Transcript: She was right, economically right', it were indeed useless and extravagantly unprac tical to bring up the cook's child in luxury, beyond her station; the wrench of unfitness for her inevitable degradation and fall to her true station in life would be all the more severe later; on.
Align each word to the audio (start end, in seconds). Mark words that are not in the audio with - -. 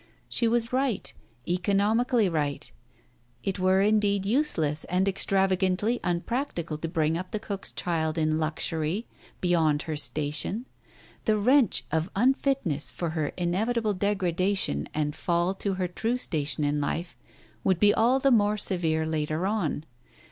She 0.27 0.47
was 0.47 0.73
right, 0.73 1.13
economically 1.47 2.27
right', 2.27 2.71
it 3.43 3.59
were 3.59 3.81
indeed 3.81 4.25
useless 4.25 4.83
and 4.85 5.07
extravagantly 5.07 5.99
unprac 5.99 6.53
tical 6.55 6.81
to 6.81 6.87
bring 6.87 7.19
up 7.19 7.29
the 7.29 7.37
cook's 7.37 7.71
child 7.71 8.17
in 8.17 8.39
luxury, 8.39 9.05
beyond 9.41 9.83
her 9.83 9.95
station; 9.95 10.65
the 11.25 11.37
wrench 11.37 11.83
of 11.91 12.09
unfitness 12.15 12.89
for 12.91 13.11
her 13.11 13.27
inevitable 13.37 13.93
degradation 13.93 14.89
and 14.91 15.15
fall 15.15 15.53
to 15.53 15.75
her 15.75 15.87
true 15.87 16.17
station 16.17 16.63
in 16.63 16.81
life 16.81 17.15
would 17.63 17.79
be 17.79 17.93
all 17.93 18.17
the 18.17 18.31
more 18.31 18.57
severe 18.57 19.05
later; 19.05 19.45
on. 19.45 19.83